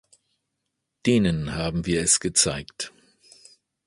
[1.05, 2.91] Denen haben wir es gezeigt!